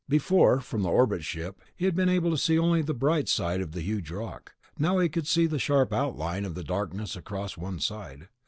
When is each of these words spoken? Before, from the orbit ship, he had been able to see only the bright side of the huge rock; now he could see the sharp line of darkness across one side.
Before, 0.09 0.61
from 0.61 0.81
the 0.81 0.89
orbit 0.89 1.23
ship, 1.23 1.61
he 1.75 1.85
had 1.85 1.95
been 1.95 2.09
able 2.09 2.31
to 2.31 2.37
see 2.39 2.57
only 2.57 2.81
the 2.81 2.95
bright 2.95 3.29
side 3.29 3.61
of 3.61 3.71
the 3.73 3.81
huge 3.81 4.09
rock; 4.09 4.55
now 4.79 4.97
he 4.97 5.07
could 5.07 5.27
see 5.27 5.45
the 5.45 5.59
sharp 5.59 5.91
line 5.91 6.43
of 6.43 6.65
darkness 6.65 7.15
across 7.15 7.55
one 7.55 7.79
side. 7.79 8.27